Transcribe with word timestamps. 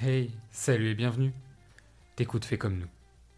Hey, 0.00 0.32
salut 0.50 0.90
et 0.90 0.94
bienvenue. 0.94 1.32
T'écoutes 2.16 2.44
Fais 2.44 2.58
comme 2.58 2.78
nous. 2.78 2.88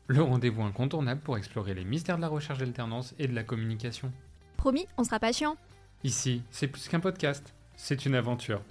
Le 0.07 0.23
rendez-vous 0.23 0.63
incontournable 0.63 1.21
pour 1.21 1.37
explorer 1.37 1.75
les 1.75 1.85
mystères 1.85 2.17
de 2.17 2.23
la 2.23 2.29
recherche 2.29 2.59
d'alternance 2.59 3.15
et 3.19 3.29
de 3.29 3.35
la 3.35 3.45
communication. 3.45 4.11
Promis, 4.57 4.87
on 4.97 5.05
sera 5.05 5.21
pas 5.21 5.33
chiant. 5.33 5.57
Ici, 6.03 6.43
c'est 6.51 6.69
plus 6.69 6.89
qu'un 6.89 7.01
podcast, 7.01 7.55
c'est 7.77 8.07
une 8.07 8.15
aventure. 8.15 8.63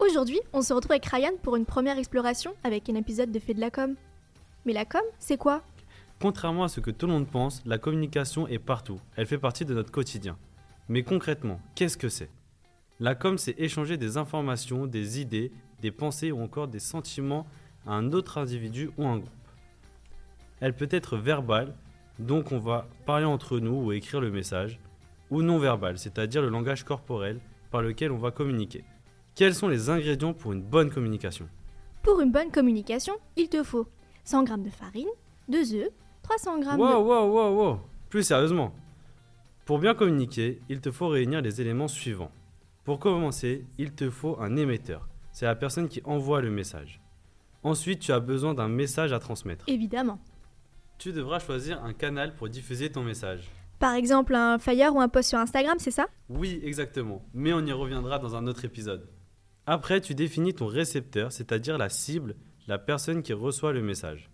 Aujourd'hui, 0.00 0.40
on 0.52 0.60
se 0.60 0.72
retrouve 0.72 0.92
avec 0.92 1.06
Ryan 1.06 1.32
pour 1.42 1.56
une 1.56 1.66
première 1.66 1.98
exploration 1.98 2.54
avec 2.64 2.88
un 2.88 2.96
épisode 2.96 3.30
de 3.30 3.38
Fait 3.38 3.54
de 3.54 3.60
la 3.60 3.70
com. 3.70 3.94
Mais 4.66 4.72
la 4.72 4.84
com, 4.84 5.02
c'est 5.18 5.38
quoi? 5.38 5.62
Contrairement 6.20 6.64
à 6.64 6.68
ce 6.68 6.80
que 6.80 6.90
tout 6.90 7.06
le 7.06 7.12
monde 7.12 7.28
pense, 7.28 7.62
la 7.64 7.78
communication 7.78 8.48
est 8.48 8.58
partout. 8.58 9.00
Elle 9.16 9.26
fait 9.26 9.38
partie 9.38 9.64
de 9.64 9.74
notre 9.74 9.92
quotidien. 9.92 10.36
Mais 10.88 11.04
concrètement, 11.04 11.60
qu'est-ce 11.74 11.96
que 11.96 12.08
c'est? 12.08 12.30
La 12.98 13.14
com, 13.14 13.38
c'est 13.38 13.58
échanger 13.58 13.96
des 13.96 14.16
informations, 14.16 14.86
des 14.86 15.20
idées, 15.20 15.52
des 15.84 15.90
pensées 15.90 16.32
ou 16.32 16.40
encore 16.40 16.66
des 16.66 16.80
sentiments 16.80 17.46
à 17.86 17.92
un 17.92 18.14
autre 18.14 18.38
individu 18.38 18.90
ou 18.96 19.06
un 19.06 19.18
groupe. 19.18 19.28
Elle 20.60 20.74
peut 20.74 20.88
être 20.90 21.18
verbale, 21.18 21.74
donc 22.18 22.52
on 22.52 22.58
va 22.58 22.88
parler 23.04 23.26
entre 23.26 23.58
nous 23.58 23.74
ou 23.84 23.92
écrire 23.92 24.22
le 24.22 24.30
message, 24.30 24.80
ou 25.30 25.42
non 25.42 25.58
verbale, 25.58 25.98
c'est-à-dire 25.98 26.40
le 26.40 26.48
langage 26.48 26.84
corporel 26.84 27.38
par 27.70 27.82
lequel 27.82 28.12
on 28.12 28.16
va 28.16 28.30
communiquer. 28.30 28.82
Quels 29.34 29.54
sont 29.54 29.68
les 29.68 29.90
ingrédients 29.90 30.32
pour 30.32 30.54
une 30.54 30.62
bonne 30.62 30.90
communication? 30.90 31.46
Pour 32.02 32.18
une 32.22 32.32
bonne 32.32 32.50
communication, 32.50 33.14
il 33.36 33.50
te 33.50 33.62
faut 33.62 33.86
100 34.24 34.46
g 34.46 34.54
de 34.56 34.70
farine, 34.70 35.08
2 35.48 35.74
œufs, 35.74 35.90
300 36.22 36.62
g 36.62 36.68
Wow, 36.68 36.76
de... 36.76 36.82
wow, 36.82 37.26
wow, 37.28 37.56
wow 37.58 37.80
Plus 38.08 38.22
sérieusement. 38.22 38.72
Pour 39.66 39.78
bien 39.78 39.94
communiquer, 39.94 40.62
il 40.70 40.80
te 40.80 40.90
faut 40.90 41.08
réunir 41.08 41.42
les 41.42 41.60
éléments 41.60 41.88
suivants. 41.88 42.32
Pour 42.84 42.98
commencer, 42.98 43.66
il 43.76 43.92
te 43.92 44.08
faut 44.08 44.40
un 44.40 44.56
émetteur. 44.56 45.08
C'est 45.34 45.46
la 45.46 45.56
personne 45.56 45.88
qui 45.88 46.00
envoie 46.04 46.40
le 46.40 46.48
message. 46.48 47.00
Ensuite, 47.64 47.98
tu 47.98 48.12
as 48.12 48.20
besoin 48.20 48.54
d'un 48.54 48.68
message 48.68 49.12
à 49.12 49.18
transmettre. 49.18 49.64
Évidemment. 49.66 50.20
Tu 50.96 51.12
devras 51.12 51.40
choisir 51.40 51.82
un 51.82 51.92
canal 51.92 52.36
pour 52.36 52.48
diffuser 52.48 52.92
ton 52.92 53.02
message. 53.02 53.50
Par 53.80 53.94
exemple, 53.94 54.36
un 54.36 54.60
flyer 54.60 54.94
ou 54.94 55.00
un 55.00 55.08
post 55.08 55.30
sur 55.30 55.38
Instagram, 55.40 55.74
c'est 55.78 55.90
ça? 55.90 56.06
Oui, 56.28 56.60
exactement, 56.62 57.20
mais 57.34 57.52
on 57.52 57.66
y 57.66 57.72
reviendra 57.72 58.20
dans 58.20 58.36
un 58.36 58.46
autre 58.46 58.64
épisode. 58.64 59.08
Après, 59.66 60.00
tu 60.00 60.14
définis 60.14 60.54
ton 60.54 60.66
récepteur, 60.66 61.32
c'est-à-dire 61.32 61.78
la 61.78 61.88
cible, 61.88 62.36
la 62.68 62.78
personne 62.78 63.24
qui 63.24 63.32
reçoit 63.32 63.72
le 63.72 63.82
message. 63.82 64.30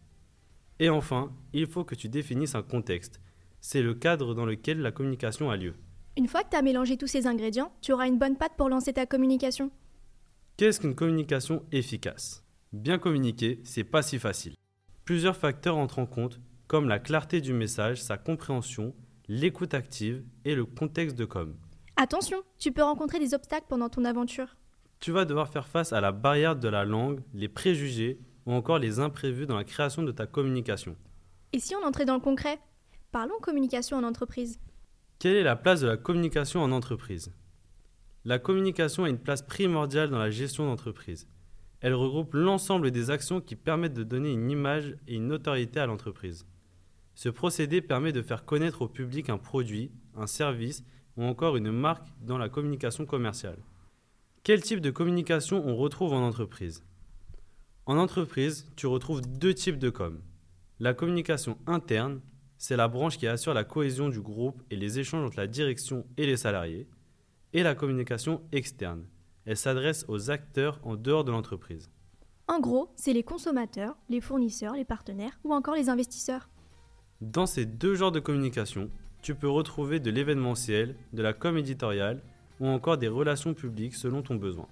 Et 0.80 0.90
enfin, 0.90 1.32
il 1.54 1.66
faut 1.66 1.84
que 1.84 1.94
tu 1.94 2.10
définisses 2.10 2.54
un 2.54 2.62
contexte. 2.62 3.22
C'est 3.62 3.80
le 3.80 3.94
cadre 3.94 4.34
dans 4.34 4.44
lequel 4.44 4.82
la 4.82 4.92
communication 4.92 5.50
a 5.50 5.56
lieu. 5.56 5.72
Une 6.18 6.28
fois 6.28 6.42
que 6.42 6.50
tu 6.50 6.56
as 6.56 6.62
mélangé 6.62 6.98
tous 6.98 7.06
ces 7.06 7.26
ingrédients, 7.26 7.72
tu 7.80 7.94
auras 7.94 8.06
une 8.06 8.18
bonne 8.18 8.36
patte 8.36 8.56
pour 8.58 8.68
lancer 8.68 8.92
ta 8.92 9.06
communication. 9.06 9.70
Qu'est-ce 10.60 10.78
qu'une 10.78 10.94
communication 10.94 11.64
efficace? 11.72 12.44
Bien 12.74 12.98
communiquer, 12.98 13.62
c'est 13.64 13.82
pas 13.82 14.02
si 14.02 14.18
facile. 14.18 14.52
Plusieurs 15.06 15.34
facteurs 15.34 15.78
entrent 15.78 16.00
en 16.00 16.04
compte, 16.04 16.38
comme 16.66 16.86
la 16.86 16.98
clarté 16.98 17.40
du 17.40 17.54
message, 17.54 18.02
sa 18.02 18.18
compréhension, 18.18 18.94
l'écoute 19.26 19.72
active 19.72 20.22
et 20.44 20.54
le 20.54 20.66
contexte 20.66 21.16
de 21.16 21.24
com. 21.24 21.56
Attention, 21.96 22.42
tu 22.58 22.72
peux 22.72 22.82
rencontrer 22.82 23.18
des 23.18 23.32
obstacles 23.32 23.64
pendant 23.70 23.88
ton 23.88 24.04
aventure. 24.04 24.58
Tu 24.98 25.12
vas 25.12 25.24
devoir 25.24 25.48
faire 25.48 25.66
face 25.66 25.94
à 25.94 26.02
la 26.02 26.12
barrière 26.12 26.56
de 26.56 26.68
la 26.68 26.84
langue, 26.84 27.22
les 27.32 27.48
préjugés 27.48 28.20
ou 28.44 28.52
encore 28.52 28.78
les 28.78 29.00
imprévus 29.00 29.46
dans 29.46 29.56
la 29.56 29.64
création 29.64 30.02
de 30.02 30.12
ta 30.12 30.26
communication. 30.26 30.94
Et 31.54 31.58
si 31.58 31.74
on 31.74 31.86
entrait 31.86 32.04
dans 32.04 32.16
le 32.16 32.20
concret? 32.20 32.58
Parlons 33.12 33.38
communication 33.40 33.96
en 33.96 34.04
entreprise. 34.04 34.60
Quelle 35.20 35.36
est 35.36 35.42
la 35.42 35.56
place 35.56 35.80
de 35.80 35.86
la 35.86 35.96
communication 35.96 36.62
en 36.62 36.70
entreprise? 36.70 37.32
La 38.26 38.38
communication 38.38 39.04
a 39.04 39.08
une 39.08 39.18
place 39.18 39.40
primordiale 39.40 40.10
dans 40.10 40.18
la 40.18 40.30
gestion 40.30 40.66
d'entreprise. 40.66 41.26
Elle 41.80 41.94
regroupe 41.94 42.34
l'ensemble 42.34 42.90
des 42.90 43.10
actions 43.10 43.40
qui 43.40 43.56
permettent 43.56 43.94
de 43.94 44.02
donner 44.02 44.30
une 44.30 44.50
image 44.50 44.94
et 45.08 45.14
une 45.14 45.28
notoriété 45.28 45.80
à 45.80 45.86
l'entreprise. 45.86 46.44
Ce 47.14 47.30
procédé 47.30 47.80
permet 47.80 48.12
de 48.12 48.20
faire 48.20 48.44
connaître 48.44 48.82
au 48.82 48.88
public 48.88 49.30
un 49.30 49.38
produit, 49.38 49.90
un 50.14 50.26
service 50.26 50.84
ou 51.16 51.24
encore 51.24 51.56
une 51.56 51.72
marque 51.72 52.08
dans 52.20 52.36
la 52.36 52.50
communication 52.50 53.06
commerciale. 53.06 53.56
Quel 54.42 54.60
type 54.60 54.82
de 54.82 54.90
communication 54.90 55.66
on 55.66 55.74
retrouve 55.74 56.12
en 56.12 56.22
entreprise? 56.22 56.84
En 57.86 57.96
entreprise, 57.96 58.70
tu 58.76 58.86
retrouves 58.86 59.22
deux 59.22 59.54
types 59.54 59.78
de 59.78 59.88
com. 59.88 60.20
La 60.78 60.92
communication 60.92 61.56
interne, 61.66 62.20
c'est 62.58 62.76
la 62.76 62.88
branche 62.88 63.16
qui 63.16 63.26
assure 63.26 63.54
la 63.54 63.64
cohésion 63.64 64.10
du 64.10 64.20
groupe 64.20 64.62
et 64.70 64.76
les 64.76 64.98
échanges 64.98 65.24
entre 65.24 65.38
la 65.38 65.46
direction 65.46 66.06
et 66.18 66.26
les 66.26 66.36
salariés. 66.36 66.86
Et 67.52 67.64
la 67.64 67.74
communication 67.74 68.42
externe, 68.52 69.04
elle 69.44 69.56
s'adresse 69.56 70.04
aux 70.06 70.30
acteurs 70.30 70.78
en 70.84 70.94
dehors 70.94 71.24
de 71.24 71.32
l'entreprise. 71.32 71.90
En 72.46 72.60
gros, 72.60 72.92
c'est 72.94 73.12
les 73.12 73.24
consommateurs, 73.24 73.96
les 74.08 74.20
fournisseurs, 74.20 74.74
les 74.74 74.84
partenaires 74.84 75.40
ou 75.42 75.52
encore 75.52 75.74
les 75.74 75.88
investisseurs. 75.88 76.48
Dans 77.20 77.46
ces 77.46 77.66
deux 77.66 77.96
genres 77.96 78.12
de 78.12 78.20
communication, 78.20 78.88
tu 79.20 79.34
peux 79.34 79.48
retrouver 79.48 79.98
de 79.98 80.12
l'événementiel, 80.12 80.94
de 81.12 81.22
la 81.22 81.32
com 81.32 81.58
éditoriale 81.58 82.22
ou 82.60 82.68
encore 82.68 82.98
des 82.98 83.08
relations 83.08 83.52
publiques 83.52 83.96
selon 83.96 84.22
ton 84.22 84.36
besoin. 84.36 84.68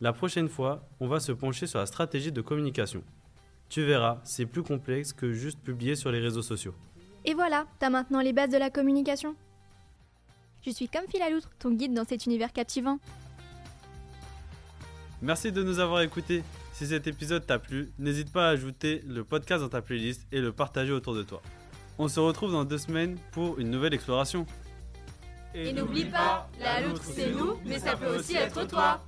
La 0.00 0.14
prochaine 0.14 0.48
fois, 0.48 0.88
on 0.98 1.08
va 1.08 1.20
se 1.20 1.32
pencher 1.32 1.66
sur 1.66 1.78
la 1.78 1.86
stratégie 1.86 2.32
de 2.32 2.40
communication. 2.40 3.04
Tu 3.68 3.84
verras, 3.84 4.20
c'est 4.24 4.46
plus 4.46 4.62
complexe 4.62 5.12
que 5.12 5.32
juste 5.32 5.60
publier 5.60 5.94
sur 5.94 6.10
les 6.10 6.20
réseaux 6.20 6.42
sociaux. 6.42 6.74
Et 7.26 7.34
voilà, 7.34 7.66
t'as 7.78 7.90
maintenant 7.90 8.20
les 8.20 8.32
bases 8.32 8.50
de 8.50 8.58
la 8.58 8.70
communication. 8.70 9.36
Je 10.64 10.70
suis 10.70 10.88
comme 10.88 11.06
Philaloutre, 11.08 11.50
ton 11.58 11.72
guide 11.72 11.92
dans 11.92 12.04
cet 12.04 12.24
univers 12.24 12.52
captivant. 12.52 12.98
Merci 15.20 15.52
de 15.52 15.62
nous 15.62 15.78
avoir 15.78 16.00
écoutés. 16.00 16.42
Si 16.72 16.86
cet 16.86 17.06
épisode 17.06 17.46
t'a 17.46 17.58
plu, 17.58 17.92
n'hésite 17.98 18.32
pas 18.32 18.48
à 18.48 18.50
ajouter 18.50 19.02
le 19.06 19.24
podcast 19.24 19.62
dans 19.62 19.68
ta 19.68 19.82
playlist 19.82 20.26
et 20.32 20.40
le 20.40 20.52
partager 20.52 20.92
autour 20.92 21.14
de 21.14 21.22
toi. 21.22 21.42
On 21.98 22.08
se 22.08 22.18
retrouve 22.18 22.52
dans 22.52 22.64
deux 22.64 22.78
semaines 22.78 23.18
pour 23.32 23.58
une 23.58 23.70
nouvelle 23.70 23.94
exploration. 23.94 24.46
Et 25.54 25.72
n'oublie 25.72 26.06
pas, 26.06 26.50
la 26.58 26.80
loutre 26.80 27.04
c'est 27.04 27.30
nous, 27.30 27.58
mais 27.64 27.78
ça 27.78 27.96
peut 27.96 28.16
aussi 28.16 28.34
être 28.34 28.66
toi. 28.66 29.04